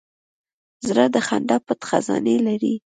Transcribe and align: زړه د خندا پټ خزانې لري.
زړه 0.87 1.05
د 1.13 1.15
خندا 1.27 1.57
پټ 1.65 1.79
خزانې 1.89 2.35
لري. 2.47 2.73